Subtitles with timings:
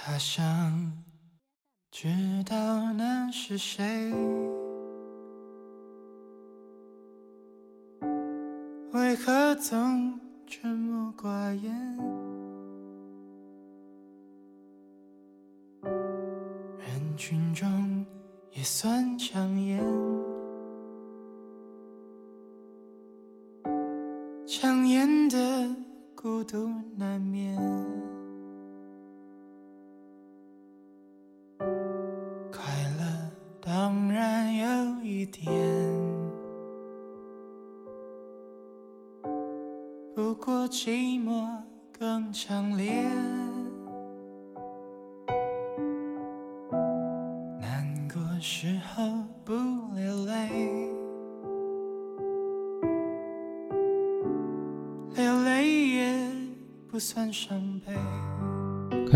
[0.00, 0.92] 他想
[1.90, 2.08] 知
[2.48, 3.84] 道那是谁，
[8.92, 11.98] 为何总沉默寡言？
[16.78, 18.06] 人群中
[18.52, 19.84] 也算抢眼，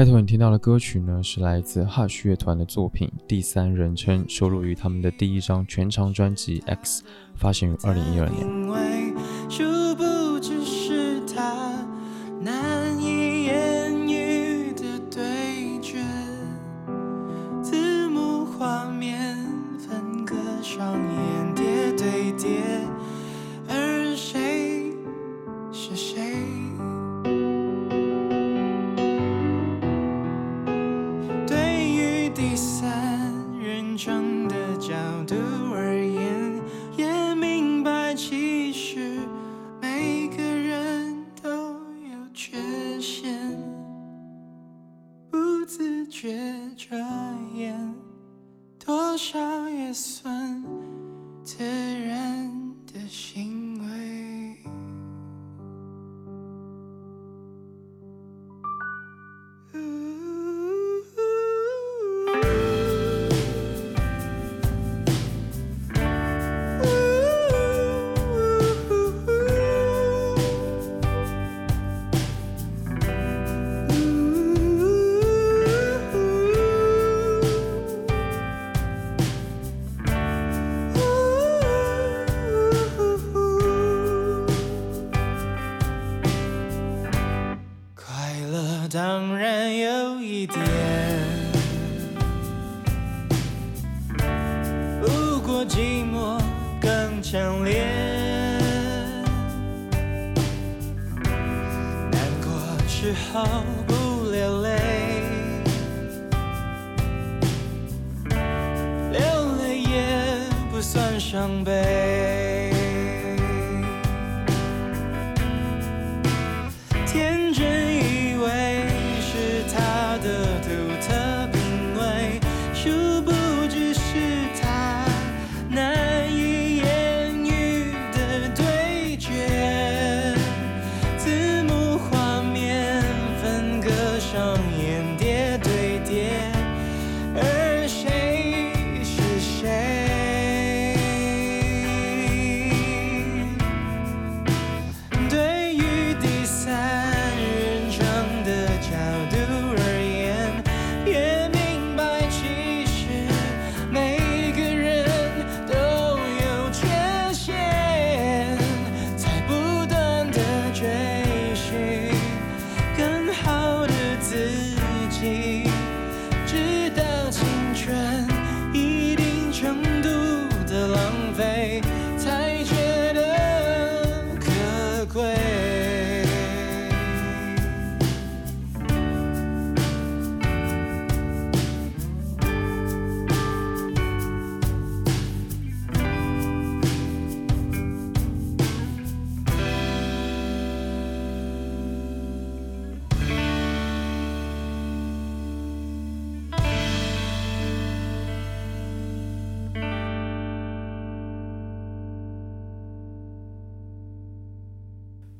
[0.03, 7.05] 开头你听到的歌曲呢，是来自 Hush 乐团的作品《第三人称》，收录于他们的第一张全长专辑《X》，
[7.37, 9.82] 发行于二零一二年。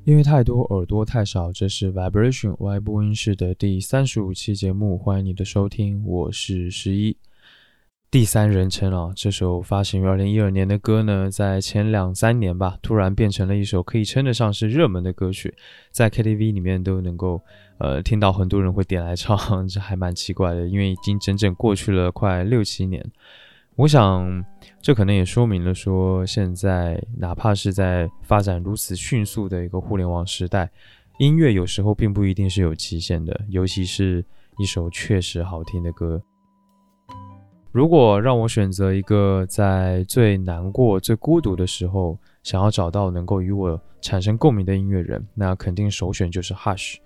[0.05, 1.49] 因为太多，耳朵太少。
[1.49, 7.15] 这是 Vibration Y 播音室的第三十五期节目，欢迎你的收听，我是十一。
[8.11, 15.55] 第三人称啊，这首发行于二零一二年的歌呢，在前两三年吧，突然变成了一首可以称得上是热门的歌曲，
[15.89, 17.41] 在 KTV 里面都能够
[17.77, 19.37] 呃听到很多人会点来唱，
[19.69, 23.01] 这还蛮奇怪的，因为已经整整过去了快六七年。
[23.75, 24.45] 我想，
[24.79, 30.69] 这可能也说明了说，现在哪怕是在发展如此迅速的一个互联网时代，
[31.17, 34.23] 音乐有时候并不一定是有极限的，尤其是
[34.59, 36.21] 一首确实好听的歌。
[37.71, 46.97] 如果让我选择一个在最难过、最孤独的时候，想要找到能够与我产生共鸣的音乐人，那肯定首选就是 Hush。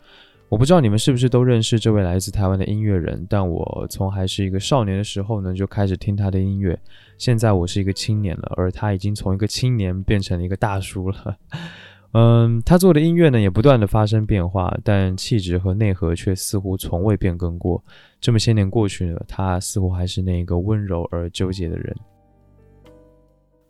[0.49, 6.79] 我不知道你们是不是都认识这位来自台湾的音乐人，但我从还是一个少年的时候呢，就开始听他的音乐。
[7.17, 11.37] 现在我是一个青年了，而他已经从一个青年变成了一个大叔了。
[12.13, 17.83] 嗯，他做的音乐呢，也不断的发生变化，但气质和内核却似乎从未变更过。
[18.21, 21.93] 这么些年过去了，他似乎还是那个温柔而纠结的人。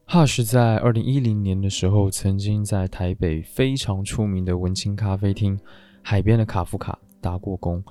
[0.07, 5.59] Hush 在二零一零年的时候，曾经在台北非常出名的文青咖啡厅。
[6.01, 7.83] 海边的卡夫卡打过工，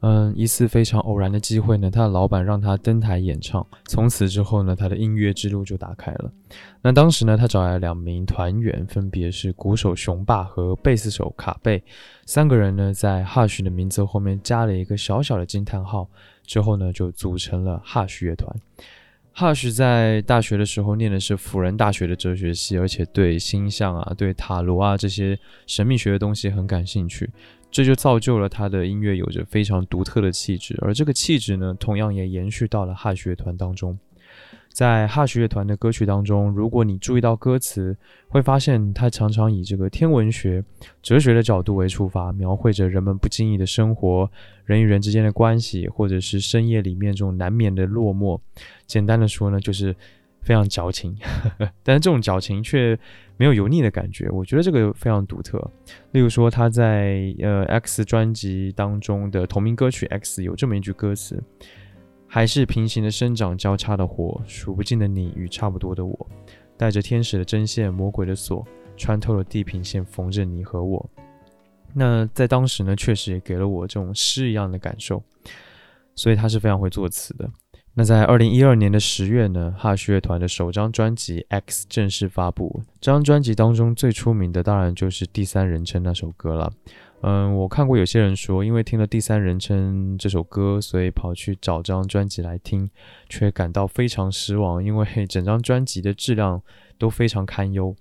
[0.00, 6.30] 嗯，一次非常偶然的机会呢，他的老板让他登台演唱，从此之后呢，他的音乐之路就打开了。
[6.82, 11.82] 那当时呢，他找来两名团员，分别是鼓手熊爸和贝斯手卡贝，
[12.26, 16.08] 三个人呢在 Hush 的名字后面加了一个小小的惊叹号，
[16.44, 18.54] 之后呢就组成了 Hush 乐团。
[19.36, 25.36] Hush 在大学的时候念的是辅仁大学的哲学系，而且对星象啊、对塔罗啊这些
[25.66, 27.28] 神秘学的东西很感兴趣。
[27.68, 33.98] 这就造就了他的音乐有着非常独特的气质，而这个气质呢，同样也延续到了哈学乐团当中。
[34.74, 40.64] 在哈学乐团的歌曲当中，如果你注意到歌词，会发现他常常以这个天文学、
[41.00, 44.28] 哲学的角度为出发，描绘着人们不经意的生活、
[44.64, 48.40] 人与人之间的关系，或者是深夜里面这种难免的落寞。
[48.84, 49.94] 简单的说呢，就是
[50.42, 51.16] 非常矫情，
[51.84, 52.98] 但是这种矫情却。
[53.36, 55.58] 没有油腻的感觉，我觉得这个非常独特。
[56.12, 61.42] 例如说，他在呃 X 专辑当中的同名歌曲《X》有这么一句歌词
[62.34, 66.26] ：“还是平行的生长，交叉的活，数不尽的你与差不多的我，
[66.76, 68.66] 带着天使的针线，魔鬼的锁，
[68.96, 71.08] 穿透了地平线，缝着你和我。”
[71.94, 75.22] 那在当时呢，确实也给了我这种诗一样的感受，
[76.16, 77.48] 所以他是非常会作词的。
[77.96, 82.82] 那在二零一二年的十月呢，哈士乐团的首张专辑《X》正式发布。
[83.00, 86.72] 这张专辑当中最出名的当然就是第三人称那首歌了。
[87.26, 92.90] 嗯，我看过有些人说，因为听了第三人称这首歌，所以跑去找张专辑来听，
[93.30, 96.60] 却感到非常失望，因为整张专辑的质量
[96.98, 97.96] 都非常堪忧。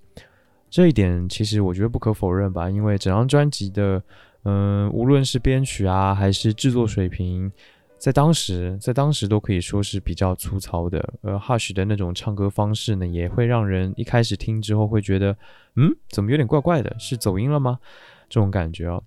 [0.70, 4.04] 这一点其实我觉得不可否认吧，因为整张专辑的，
[4.44, 7.50] 嗯，无论是编曲啊，还是制作水平。
[7.98, 15.38] 在当时，在当时都可以说是比较粗糙的，而 Hush 的那种唱歌方式呢，也会让人一开始听之后会觉得，
[15.78, 16.94] 嗯，怎么有点怪怪的？
[17.00, 17.80] 是走音了吗？
[18.28, 19.02] 这种感觉啊。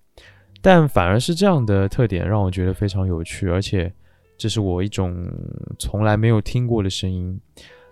[0.60, 3.92] 但反而是这样的特点让我觉得非常有趣，而且
[4.36, 5.26] 这是我一种
[5.78, 7.40] 从来没有听过的声音。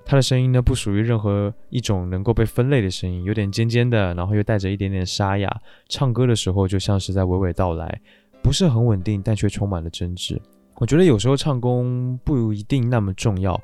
[0.07, 5.51] 他的声音呢，不属于任何一种能够被分类的声音，有点尖尖的，然后又带着一点点沙哑。
[5.89, 8.01] 唱歌的时候就像是在娓娓道来，
[8.43, 10.39] 不是很稳定，但却充满了真挚。
[10.75, 13.59] 我觉得有时候唱功不一定那么重要，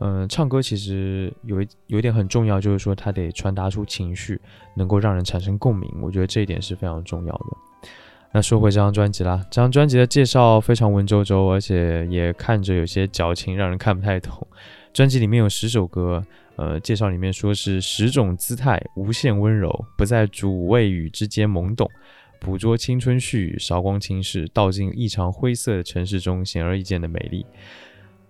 [0.00, 4.38] 嗯，唱歌其实有一有一点很重要，就是说它得传达出情绪，
[4.74, 5.90] 能够让人产生共鸣。
[6.02, 7.56] 我觉得这一点是非常重要的。
[8.32, 14.46] 那说回这张专辑啦，这张专辑的介绍非常文绉绉，而且也看着有些矫情，让人看不太懂。
[14.92, 16.22] 专辑里面有十首歌，
[16.56, 21.90] 呃，介绍里面说是十种姿态，无限温柔，不在主谓语之间懵懂。
[22.38, 27.46] 捕捉青春絮语，韶光轻逝，倒进异常灰色的城市中，显而易见的美丽。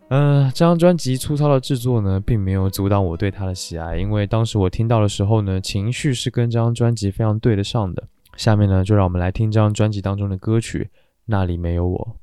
[0.09, 8.05] 嗯，这张专辑粗糙的制作呢，并没有阻挡我对它的喜爱，因为当时我听到的时候呢，情绪是跟这张专辑非常对得上的。
[8.37, 10.90] 下面呢，就让我们来听这张专辑当中的歌曲，
[11.25, 12.21] 那里没有我。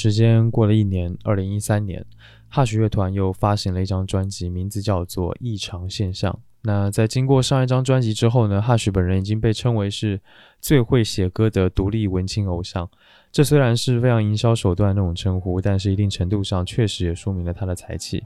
[0.00, 2.02] 时间过了一年，二零一三年
[2.50, 6.32] ，Hush 乐团又发行了一张专辑，名字叫做《异常现象》。
[6.62, 10.18] 那在经过上一张专辑之后呢，Hush 本人已经被称为是
[10.58, 12.88] 最会写歌的独立文青偶像。
[13.30, 18.24] 这虽然是非常营销手段那种称呼，但是一定程度上确实也说明了他的才气。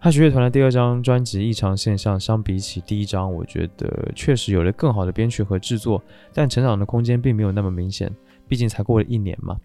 [0.00, 6.00] Hush 乐团的第二张专辑《异常现象》，相比起第一张，我觉得确实有了更好的编曲和制作，
[6.32, 8.08] 但成长的空间并没有那么明显。
[8.50, 9.56] 毕竟才过了一年嘛，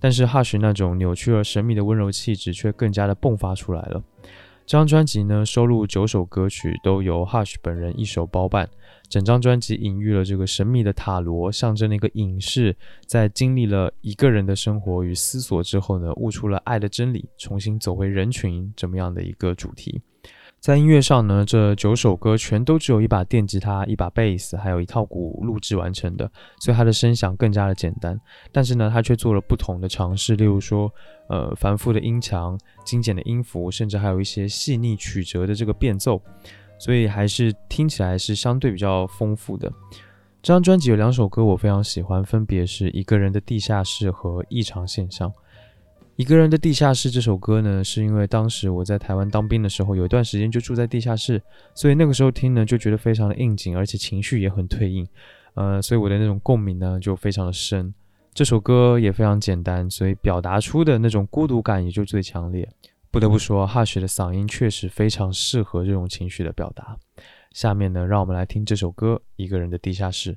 [0.00, 4.02] 但是 Hush 那种扭曲而神秘的温柔气质却更加的迸发出来了。
[4.66, 8.68] 这张专辑呢，收录九首歌曲，都由 Hush 本人一手包办。
[9.08, 12.74] 整张专辑隐喻了这个神秘的塔罗，象征那个隐士
[13.06, 20.00] 在经历了一个人的生活与思索之后呢，悟出了爱的真理，重新走回人群这么样的一个主题。
[20.62, 28.16] 在音乐上呢，这九首歌全都只有一把电吉他、一把贝斯，还有一套鼓录制完成的，所以它的声响更加的简单。
[28.52, 30.88] 但是呢，它却做了不同的尝试，例如说，
[31.28, 36.22] 呃，繁复的音墙、精简的音符，甚至还有一些细腻曲折的这个变奏，
[36.78, 39.68] 所以还是听起来是相对比较丰富的。
[40.42, 45.32] 这张专辑有两首歌我非常喜欢，分别是一个人的地下室和异常现象。
[46.16, 51.42] 一个人的地下室这首歌呢，是因为当时我在台湾当兵的时候，有一段时间就住在地下室，
[51.74, 55.06] 所以那个时候听呢就觉得非常的应景，而且情绪也很对应，
[55.54, 57.92] 呃，所以我的那种共鸣呢就非常的深。
[58.34, 62.68] 这首歌也非常简单，所以表达出的那种孤独感也就最强烈。
[63.10, 66.96] 不得不说，Hush 的嗓音确实非常适合这种情绪的表达。
[67.52, 70.32] 下面呢，让我们来听这首歌《一个人的地下室》。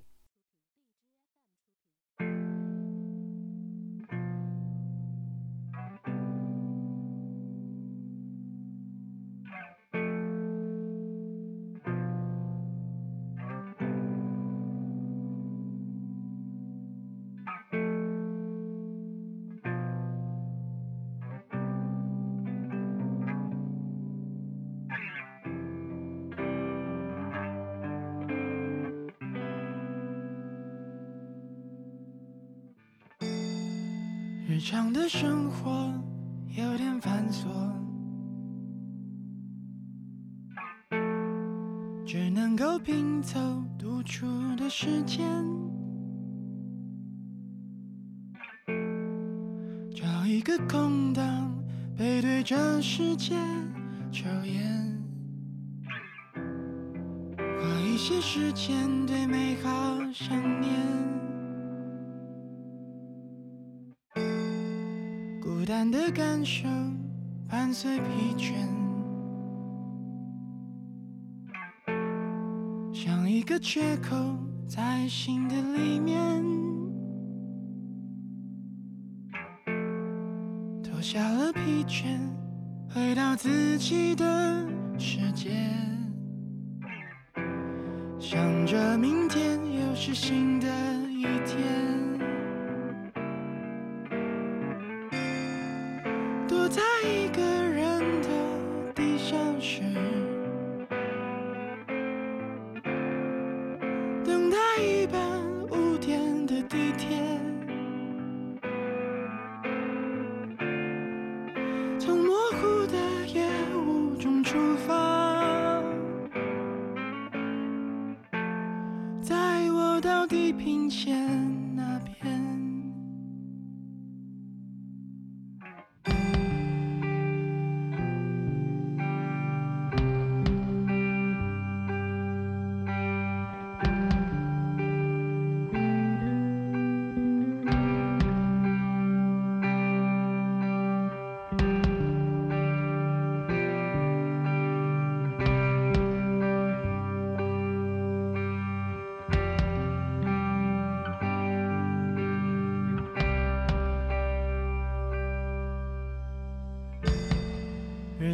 [50.26, 51.54] 找一个空档，
[51.96, 53.36] 背对着世界
[54.12, 55.00] 抽烟，
[57.38, 59.70] 花一些时间对美好
[60.12, 60.74] 想念。
[65.44, 66.68] 孤单的感受
[67.48, 68.56] 伴随疲倦，
[72.92, 74.16] 像一个缺口
[74.68, 76.44] 在心的里面。
[81.46, 82.18] 了疲倦，
[82.90, 84.66] 回到自己的
[84.98, 85.52] 世界，
[88.20, 90.68] 想着明天又是新的
[91.08, 92.05] 一天。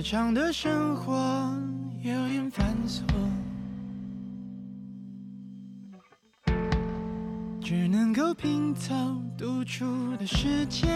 [0.02, 1.14] 日常的生活
[2.02, 3.04] 有点繁琐，
[7.62, 8.92] 只能够拼凑
[9.38, 9.86] 独处
[10.18, 10.90] 的时间，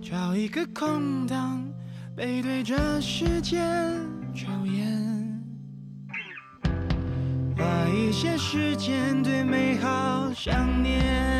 [0.00, 1.68] 找一个空档，
[2.14, 3.58] 背对着世界
[4.32, 5.42] 抽烟，
[7.56, 11.39] 花一些时间对美好想念。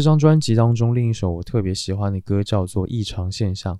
[0.00, 3.74] 这张专辑当中另一首我特别喜欢的歌叫做《异常现象》。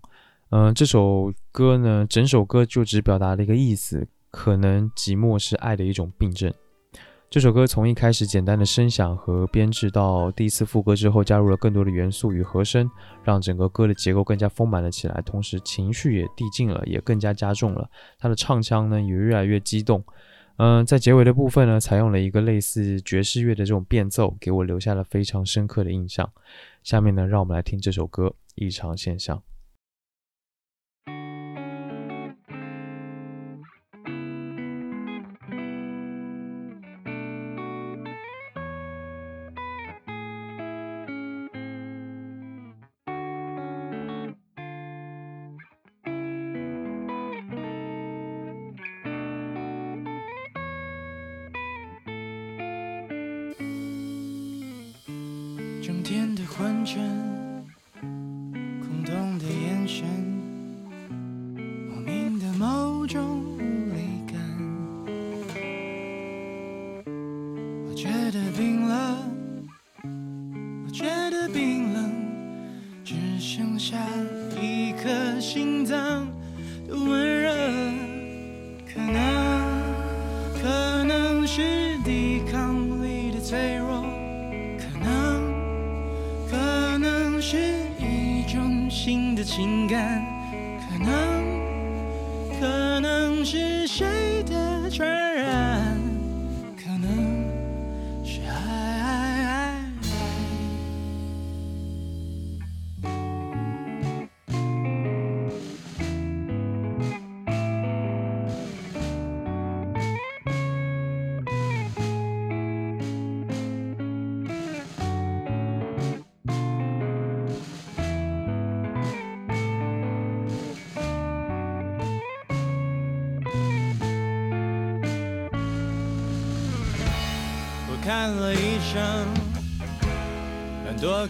[0.51, 6.53] 嗯，这首歌呢，整首歌就只表达了一个意思，可能寂寞是爱的一种病症。
[7.31, 12.91] 这首歌从一开始简单的声响和编制，到第一次副歌之后加入了更多的元素与和声，
[13.25, 17.89] 让整个歌的结构更加丰满了起来，同时情绪也递进了，也更加加重了。
[18.19, 20.05] 他的唱腔呢也越来越激动。
[20.63, 26.31] 嗯，在结尾的部分呢，采用了一个类似爵士乐的这种变奏，给我留下了非常深刻的印象。
[26.83, 29.39] 下面呢，让我们来听这首歌《异常现象》。
[56.11, 57.30] 天的昏沉，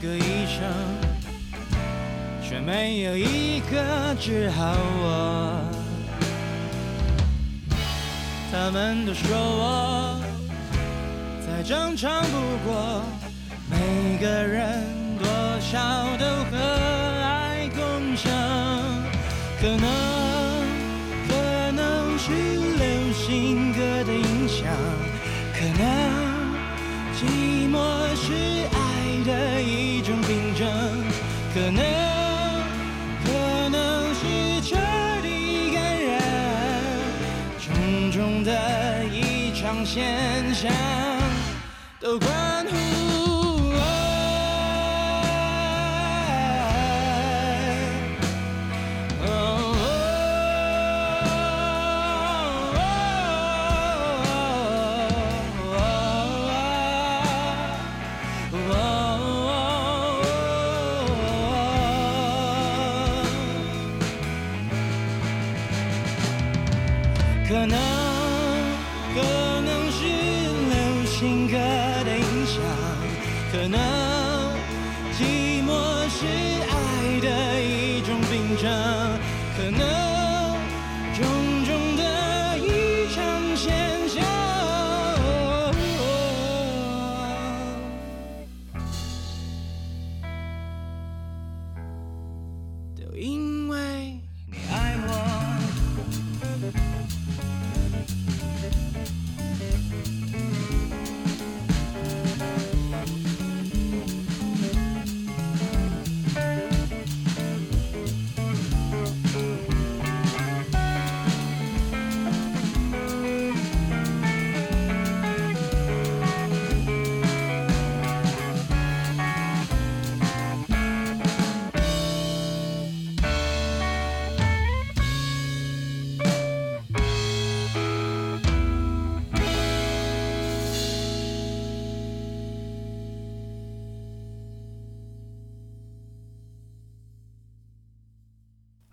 [0.00, 0.64] 个医生，
[2.42, 5.60] 却没有一个治好我。
[8.50, 10.20] 他们都说我
[11.46, 12.36] 再正常不
[12.66, 13.02] 过，
[13.70, 14.82] 每个人
[15.18, 15.28] 多
[15.60, 15.78] 少
[16.18, 16.56] 都和
[17.22, 18.30] 爱共生，
[19.60, 20.09] 可能，
[31.52, 31.82] 可能，
[33.24, 34.76] 可能是彻
[35.20, 36.22] 底感染，
[37.58, 40.70] 种种的一场现象
[41.98, 42.99] 都关乎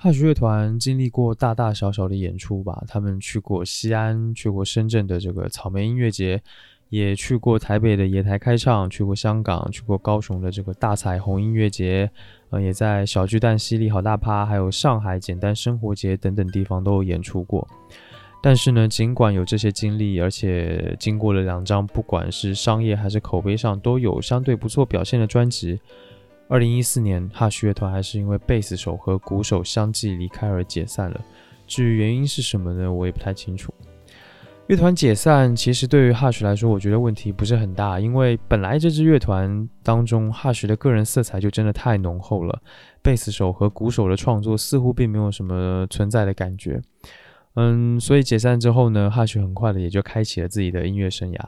[0.08, 6.42] 汉学乐团经历过大大小小的演出吧，他们去过西安，去过深圳的这个草莓音乐节，
[6.88, 12.10] 也去过台北的野台开唱，去过香港，去过高雄的这个大彩虹音乐节，
[12.52, 17.68] 呃，也在小巨蛋、犀利好大趴，还有上海简单生活节等等地方都有演出过。
[18.42, 25.78] 但是呢，尽管有这些经历，而且经过了两张不管是商业还是口碑上都有相对不错表现的专辑，
[26.50, 31.22] 二零一四年，Hush 乐团还是因为贝斯手和鼓手相继离开而解散了。
[31.68, 32.92] 至于原因是什么呢？
[32.92, 33.74] 我也不太清楚。
[34.68, 42.62] 乐团解散其实对于 Hush 来说，我觉得问题不是很大，因为本来这支乐团当中 Hush 的个人色彩就真的太浓厚了，
[43.02, 46.82] 贝斯手和鼓手的创作似乎并没有什么存在的感觉。
[47.56, 51.40] 嗯，所以解散之后呢，Hush 很快的也就开启了自己的音乐生涯。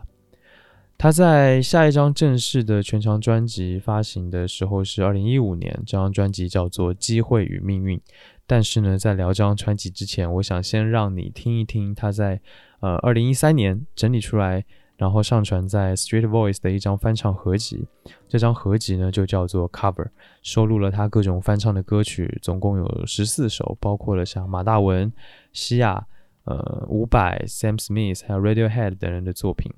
[1.01, 7.97] 他在下一张正式的全长专辑发行的时候是二零一五年，这张专辑叫做《机会与命运》。
[8.45, 12.41] 但是呢，在聊这张专辑之前，我想先让你听一听他在
[12.81, 14.65] 呃二零一三年整理出来，
[14.97, 17.87] 然后上传在 Street Voice 的一张翻唱合集。
[18.27, 20.07] 这张合集呢就叫做 Cover，
[20.41, 25.09] 收录了他各种翻唱的歌曲，总共有十四首，包括了像马大文。
[25.53, 26.05] 西亚、
[26.43, 29.71] 呃，伍佰、Sam Smith 还有 Radiohead 等人的作品，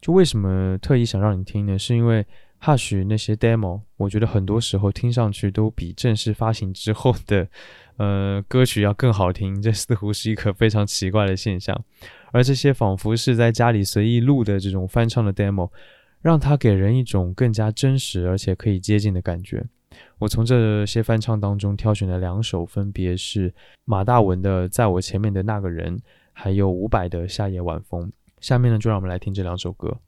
[0.00, 1.78] 就为什么特意想让你听呢？
[1.78, 2.24] 是因为
[2.60, 7.48] Hush 那些 demo，我觉得很多时候听上去都比正式发行之后的
[7.96, 11.84] 呃歌曲要更好听，这似乎是一个非常奇怪的现象。
[12.30, 15.70] 而这些仿佛是在家里随意录的这种翻唱的 demo，
[16.20, 19.64] 让它给人一种更加真实而且可以接近的感觉。
[20.18, 23.52] 我从这些翻唱当中挑选了两首，分别是
[23.84, 25.98] 马大文的《在我前面的那个人》，
[26.32, 28.08] 还有伍佰的《夏夜晚风》。
[28.42, 30.00] 下面呢，就让我们来听这两首歌。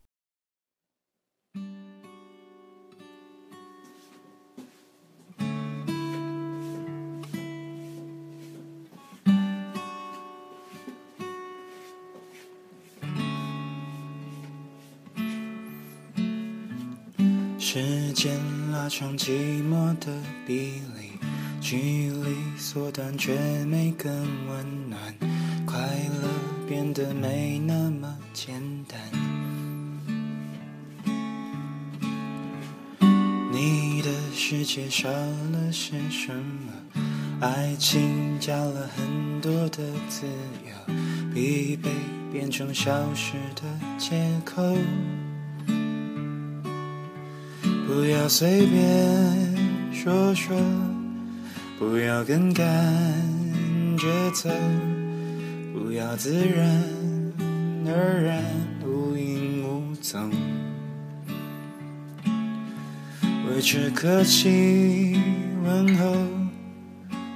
[17.57, 18.37] 时间
[18.73, 19.31] 拉长寂
[19.62, 20.12] 寞的
[20.44, 21.12] 比例，
[21.61, 24.12] 距离缩短却没更
[24.49, 25.01] 温暖，
[26.94, 28.54] 的没那么简
[28.87, 29.00] 单。
[33.50, 36.72] 你的世界少了些什么？
[37.40, 40.24] 爱情加了很多的自
[40.64, 40.94] 由，
[41.35, 41.88] 疲惫
[42.33, 43.62] 变成消失的
[43.98, 44.62] 借口。
[47.88, 50.57] 不要随便说说，
[51.76, 52.64] 不要跟感
[53.98, 54.48] 觉走，
[55.75, 56.71] 不要自然
[57.85, 58.41] 而然
[58.87, 60.31] 无影无踪。
[63.51, 65.19] 维持客气
[65.65, 66.13] 问候，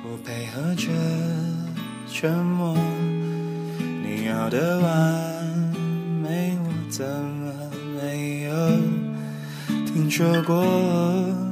[0.05, 0.87] 我配合着
[2.07, 2.79] 沉默。
[4.05, 5.75] 你要的完
[6.23, 7.53] 美，我怎么
[8.01, 8.55] 没有？
[9.85, 10.65] 听说过，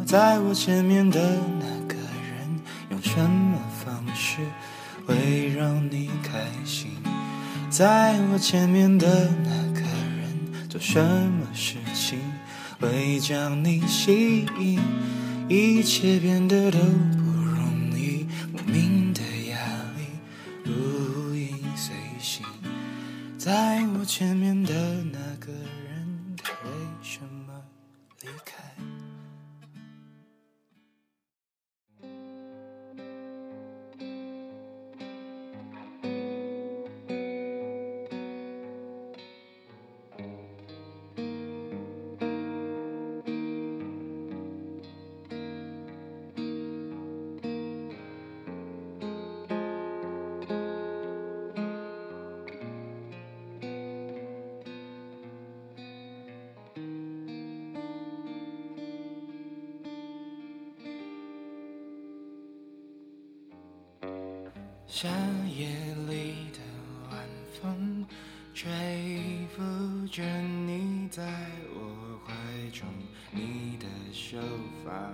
[0.06, 1.20] 在我前面的
[1.58, 4.38] 那个人，用什么方式
[5.04, 6.46] 会让你开？
[7.76, 12.18] 在我前面的那个人，做什么事情
[12.80, 14.80] 会将你吸引？
[15.46, 19.58] 一切变得都不容易，莫名的压
[19.98, 20.06] 力
[20.64, 22.46] 如影随形。
[23.36, 24.72] 在我前面的
[64.98, 65.10] 夏
[65.54, 65.68] 夜
[66.08, 66.60] 里的
[67.10, 67.28] 晚
[67.60, 68.06] 风，
[68.54, 69.62] 吹拂
[70.10, 71.22] 着你在
[71.74, 72.32] 我怀
[72.70, 72.88] 中，
[73.30, 74.38] 你的秀
[74.82, 75.12] 发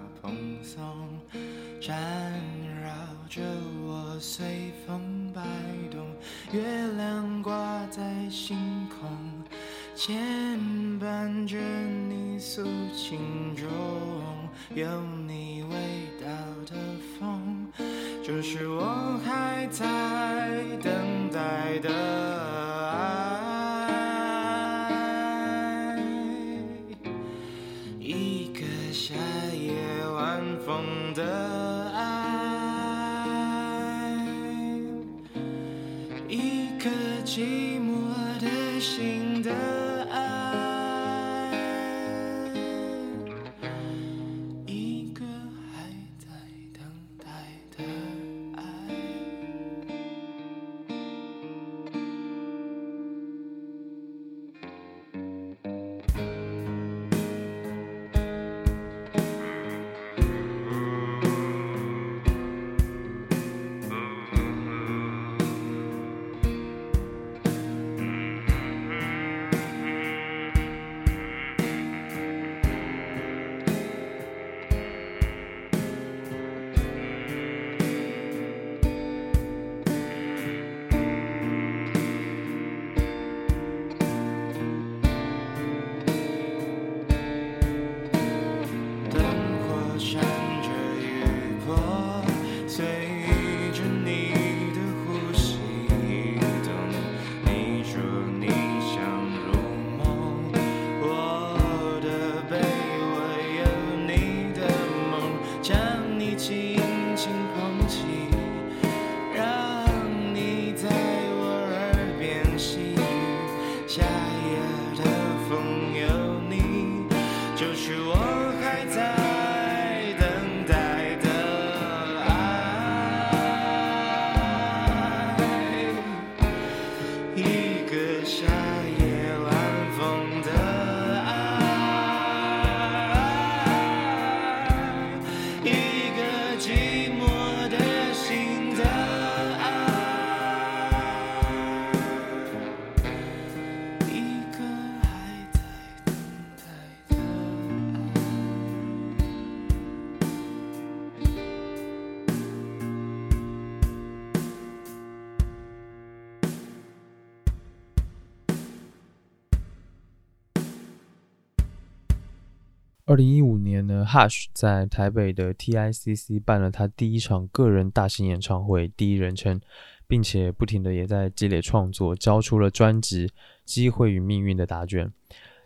[163.04, 169.58] 二零一五年呢，Hush 在台北的 TICC 办了他第一场个人大型演唱会《第一人称》，
[170.06, 173.26] 并且不停的也在积累创作，交出了专辑
[173.64, 175.12] 《机会与命运》的答卷。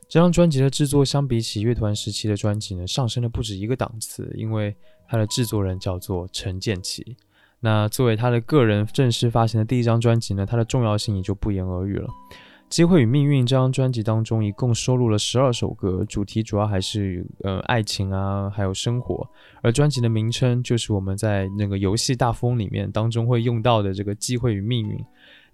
[0.09, 4.75] 这张专辑的制作相比起乐团时期的专辑呢，上升了不止一个档次，因为
[5.07, 7.17] 它的制作人叫做陈建奇。
[7.61, 12.09] 那作为他的个人正式发行的第一张专辑呢，它的重要性也就不言而喻了。
[12.69, 19.27] 《机会与命运》这张专辑当中，一共收录了十二首歌，主题主要还是呃爱情啊，还有生活。
[19.63, 24.99] 而专辑的名称就是我们在那个游戏大富翁里面当中会用到的这个“机会与命运”。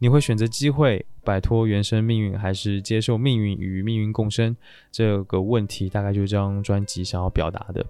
[0.00, 4.56] 你会选择机会摆脱原生命运，还是接受命运与命运共生？
[4.90, 7.84] 这个问题大概就是这张专辑想要表达的。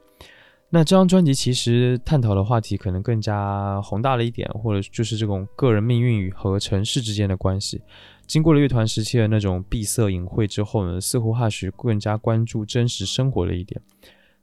[0.68, 7.80] 那这张专辑其实探讨的话题可能更加宏大了一点，或者就是这种个人命运与和城市之间的关系。
[8.26, 13.80] 经过了乐团时期的那种闭塞隐晦之后呢，似乎哈许更加关注真实生活了一点。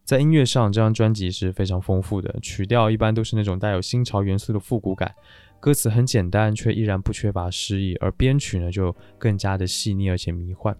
[0.06, 5.13] 在音乐上，这张专辑是非常丰富的，曲调一般都是那种带有新潮元素的复古感，
[5.60, 10.76] 歌词很简单，却依然不缺乏诗意，而编曲呢就更加的细腻而且迷幻。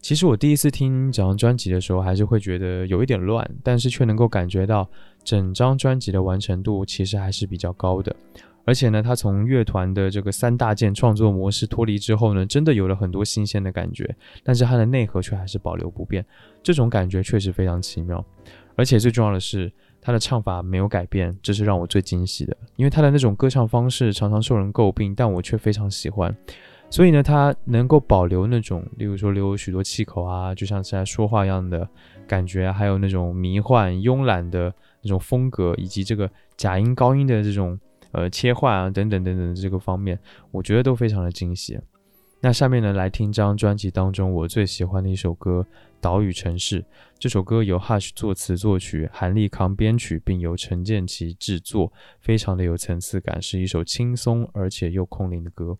[0.00, 4.88] 其实我第一次听整张专辑的时候，还是会觉得有一点乱，但是却能够感觉到
[5.24, 8.14] 整张专辑的完成度其实还是比较高的。
[8.64, 16.24] 而且呢，他从乐团的这个三大件创作模式脱离之后呢，真的有了很多新鲜的感觉，但是它的内核却还是保留不变，
[16.62, 18.24] 这种感觉确实非常奇妙。
[18.76, 19.70] 而且最重要的是，
[20.00, 26.34] 他的唱法没有改变，这是让我最惊喜的，因为他的那种歌唱方式常常受人诟病，但我却非常喜欢。
[26.88, 31.88] 所以呢，他能够保留那种，例如说留有许多气口啊，就像是在说话一样的
[32.26, 37.78] 感觉，还有那种迷幻、慵懒的那种风格，以及这个假音、高音的这种
[38.12, 40.18] 呃切换啊，等等等等的这个方面，
[40.50, 41.78] 我觉得都非常的惊喜。
[42.42, 45.66] 那下面呢，来听张专辑当中我最喜欢的一首歌
[46.00, 46.80] 《岛屿城市》。
[47.18, 55.76] 这首歌由 Hush 作词作曲，韩立康编曲，并由陈建奇制作，非常的有层次感，是一首轻松而且又空灵的歌。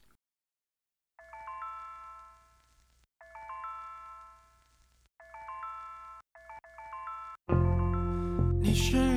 [8.61, 9.10] 你是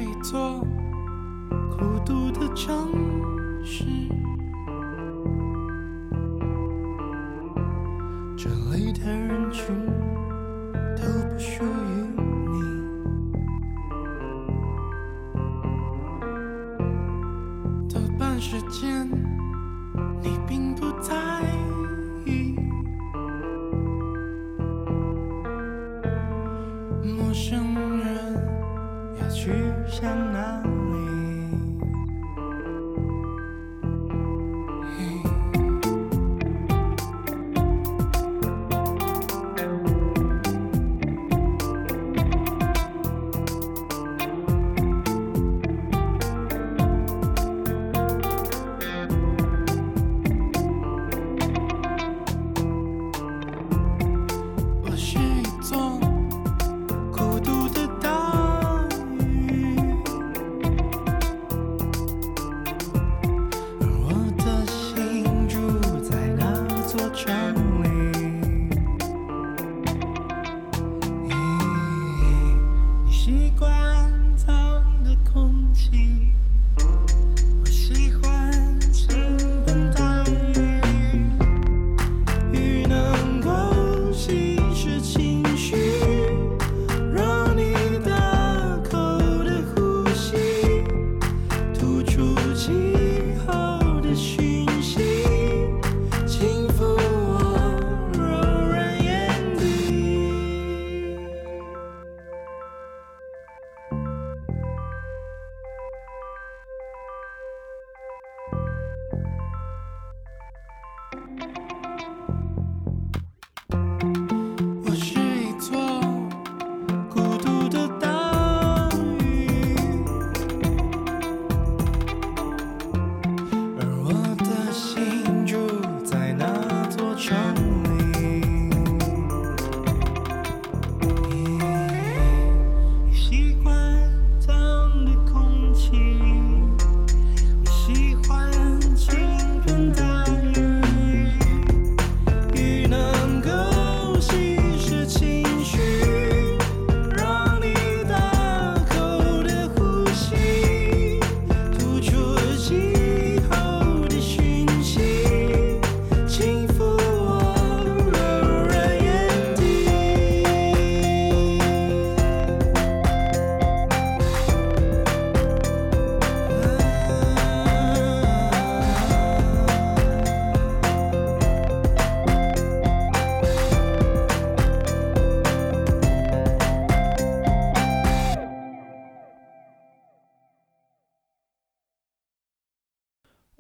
[2.55, 2.87] 城
[3.65, 3.83] 市，
[8.37, 9.75] 这里的人群
[10.95, 11.67] 都不属于
[12.51, 12.61] 你。
[17.89, 19.09] 多半时间，
[20.21, 21.41] 你并不在
[22.25, 22.55] 意。
[27.03, 28.53] 陌生人。
[29.21, 29.51] 要去
[29.87, 31.32] 向哪里？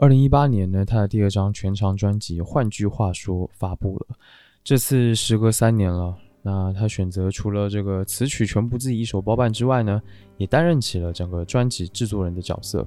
[0.03, 4.17] 二零一八年呢，他的第二张全长专辑《换句话说》发布了。
[4.61, 10.01] 这次时隔三年了，那他选择除了这个词曲全部自己一手包办之外呢，
[10.35, 12.85] 也担任起了整个专辑制作人的角色。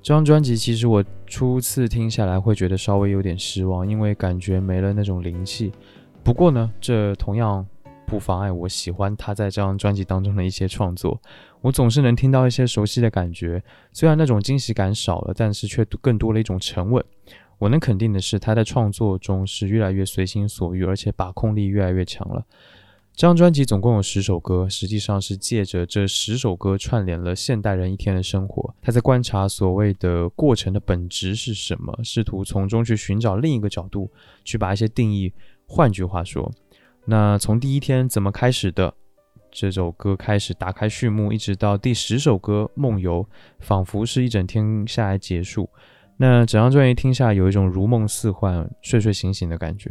[0.00, 5.72] 这张专辑其实我初次听下来会觉得稍微有点失望，因为感觉没了那种灵气。
[6.22, 7.66] 不过呢，这同样
[8.06, 11.20] 不妨碍我喜欢他在这张专辑当中的一些创作。
[11.64, 17.02] 我总是能听到一些熟悉的感觉，虽然那种惊喜感少了，但是却更多了一种沉稳。
[17.58, 22.44] 我能肯定的是，他在创作中是越来越随心所欲，而且把控力越来越强了。
[23.14, 28.74] 这张专辑总共有十首歌，实际上是借着这十首歌串联了现代人一天的生活。
[28.82, 34.10] 他在观察所谓的过程的本质是什么，试图从中去寻找另一个角度，
[34.44, 35.32] 去把一些定义。
[35.66, 36.52] 换句话说，
[37.06, 38.92] 那从第一天怎么开始的？
[39.54, 43.22] 这首歌开始打开序幕，一直到第十首歌《梦游》，
[43.60, 45.70] 仿佛是一整天下来结束。
[46.16, 49.88] 那整张专辑听下来，有一种如梦似幻、睡睡醒醒的感觉。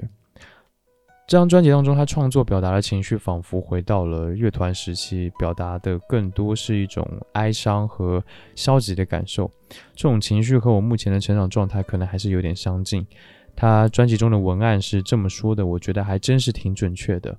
[1.25, 8.21] 这张专辑当中，他创作表达的情绪仿佛回到了乐团时期，表达的更多是一种哀伤和
[8.55, 9.49] 消极的感受。
[9.95, 13.07] 这种情绪和我目前的成长状态可能还是有点相近。
[13.55, 17.37] 他专辑中的文案是这么说的，我觉得还真是挺准确的。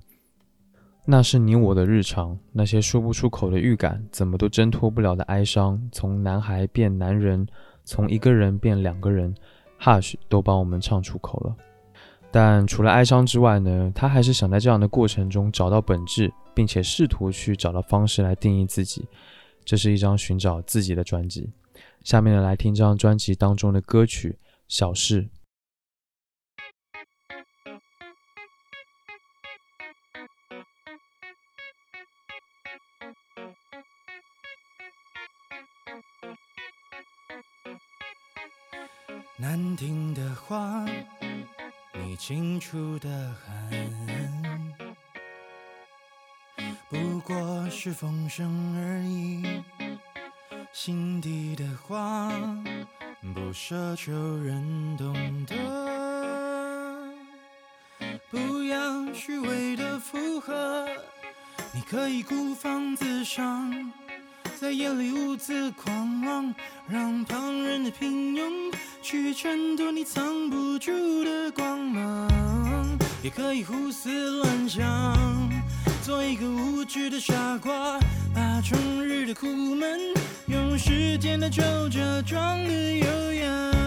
[1.07, 5.79] 那是你我的日常，那些说不出口的预感，怎么都挣脱不了的哀伤。
[5.91, 7.45] 从男孩变男人，
[7.83, 9.33] 从一个人变两个人
[9.79, 11.55] ，Hush 都帮我们唱出口了。
[12.31, 19.07] 但除了哀伤之外呢，他还是想在这样的过程中找到本质，并且试图去找到方式来定义自己。
[19.63, 21.51] 这是一张寻找自己的专辑。
[22.03, 24.31] 下面呢，来听这张专辑当中的歌曲
[24.67, 25.21] 《小事》。
[39.37, 40.85] 难听的话，
[41.93, 44.73] 你清楚的很，
[46.89, 49.61] 不过是风声而已。
[50.71, 52.31] 心底的话，
[53.33, 55.13] 不奢求人懂
[55.45, 57.13] 得。
[58.31, 60.87] 不要虚伪的附和，
[61.73, 63.91] 你可以孤芳自赏，
[64.57, 66.55] 在夜里兀自狂妄，
[66.87, 68.73] 让旁人的平庸。
[69.05, 72.27] 去衬托你藏不住的光芒，
[73.21, 75.15] 也可以胡思乱想，
[76.01, 77.99] 做一个无知的傻瓜，
[78.33, 79.99] 把终日的苦闷
[80.47, 83.84] 用时间的皱褶装得优雅。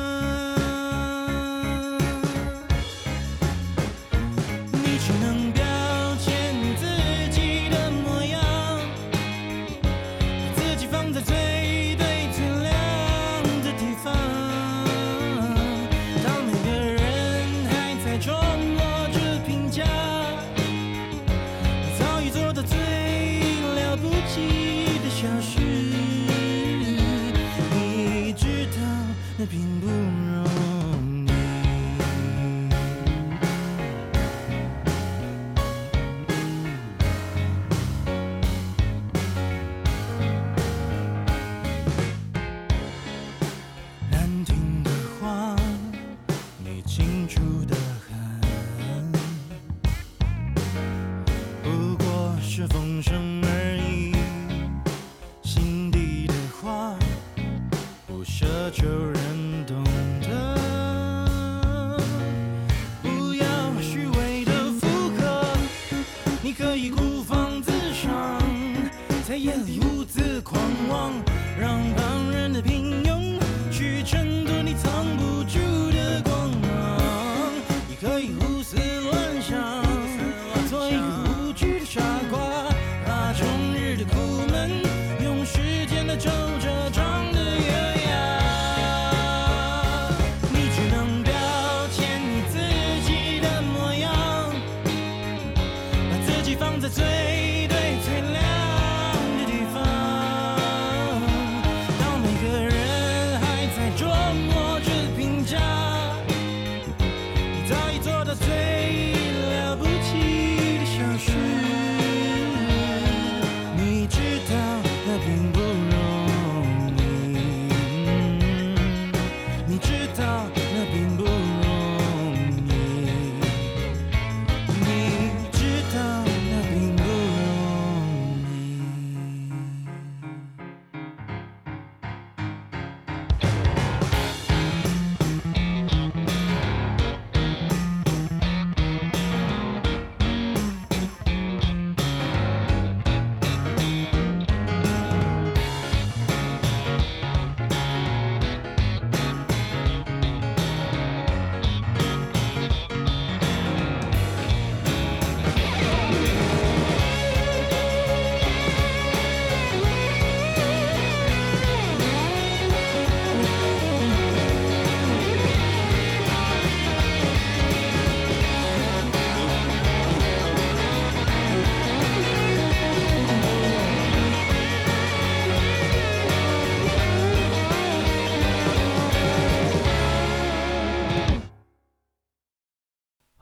[46.99, 47.39] 清楚
[47.69, 47.77] 的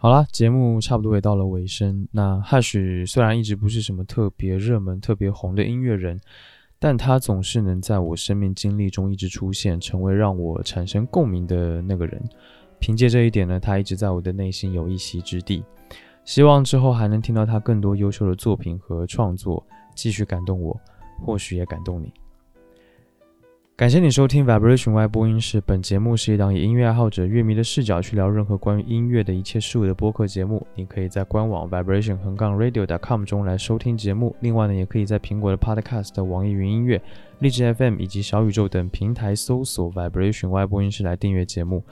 [0.06, 2.06] 好啦，节目差不多也到了尾声。
[2.12, 6.20] 那 Hush 虽然一直不是什么特别热门、特别红的音乐人，
[6.78, 12.22] 但他总是能在我生命经历中一直出现，成为让我产生共鸣的那个人。
[12.78, 15.64] 凭借这一点呢，他一直在我的内心有一席之地。
[16.24, 20.80] 希望之后还能听到他更多优秀的作品和创作，继续感动我，
[21.20, 22.12] 或许也感动你。
[23.76, 25.60] 感谢你收听 Vibration Y 播音室。
[25.60, 30.66] 本节目是一档以音乐爱好者、乐迷的视角去聊任何关于音乐的一切事物的播客节目。
[30.74, 34.34] 你可以在官网 vibration- 横杠 radio.com 中来收听节目。
[34.40, 37.02] 另外呢，也可以在苹果的 Podcast、网易云音乐、
[37.40, 41.84] 荔枝 FM 以及小宇宙等平台搜索 Vibration Y 播音室来订阅节目。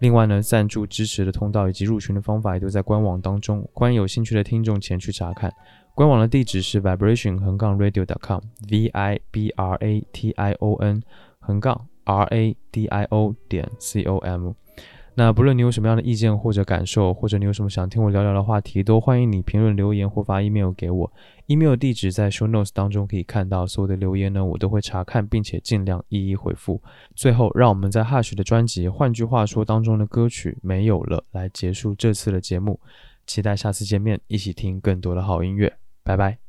[0.00, 5.52] 另外呢，赞助支持的通道以及入群的方法也都在官网当中，欢迎有兴趣的听众前去查看。
[5.94, 11.00] 官网的地址是 vibration- 横杠 radio.com，v i b r a t i o n。
[11.48, 14.52] 横杠 r a d i o 点 c o m，
[15.14, 21.10] 那不论你有什么样的意见或者感受，或者你有什么想听我聊聊的话题，都欢迎你评论留言或发 email 给我。
[21.46, 26.82] email 地址在 show notes 当中可以看到，所有的留言呢，我都会查看，并且尽量一一回复。
[27.14, 32.78] 最后，让我们在 Hush 的专辑《换句话说》当中的歌曲《没有了》来结束这次的节目。
[33.26, 35.72] 期待下次见面，一起听更多的好音乐。
[36.04, 36.47] 拜拜。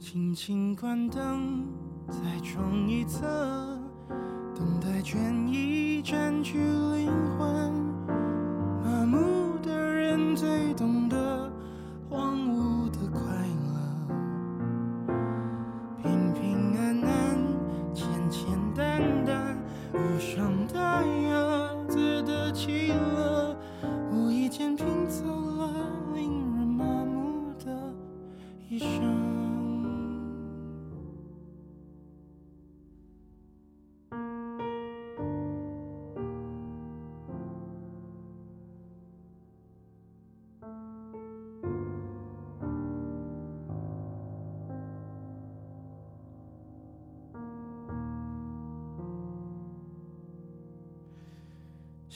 [0.00, 1.62] 轻轻关灯，
[2.08, 3.20] 再装一侧，
[4.56, 7.70] 等待倦意占据灵魂。
[8.82, 10.99] 麻木的人最懂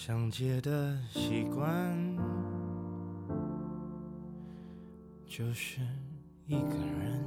[0.07, 1.67] 想借的习惯，
[5.25, 5.81] 就是
[6.47, 7.25] 一个人，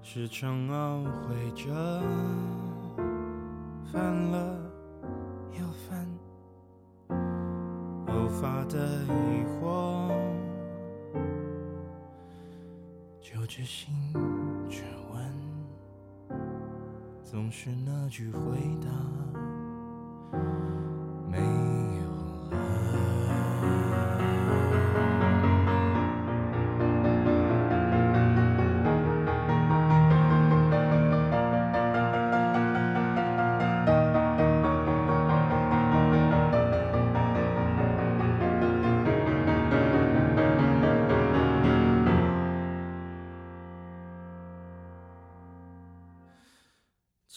[0.00, 1.74] 时常懊悔着，
[3.92, 4.00] 犯
[4.30, 4.58] 了
[5.52, 6.08] 又犯，
[8.06, 10.08] 偶发的疑惑，
[13.20, 13.92] 就只心
[17.34, 20.38] 总是那句回答，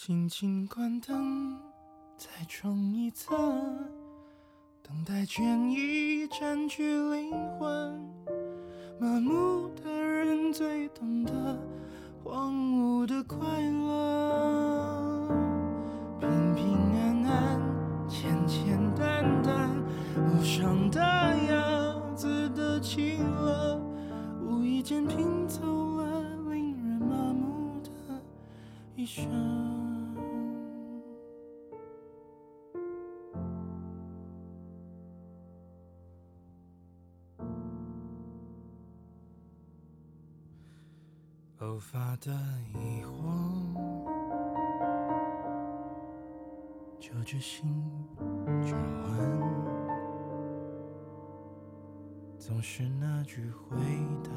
[0.08, 1.54] 轻轻关灯，
[2.16, 3.36] 再装一侧，
[4.82, 8.10] 等待倦意占据灵魂。
[8.98, 11.58] 麻木的人最懂得
[12.24, 15.28] 荒芜的快乐，
[16.18, 17.60] 平平安安，
[18.08, 19.68] 简简单单，
[20.16, 23.78] 无伤大雅，自得其乐。
[24.40, 27.90] 无意间拼凑了令人麻木的
[28.96, 29.76] 一生。
[41.78, 42.32] 偶发的
[42.74, 43.12] 疑惑，
[46.98, 47.72] 就决心
[48.66, 48.72] 转
[49.04, 49.08] 弯，
[52.36, 53.76] 总是那句回
[54.24, 54.30] 答。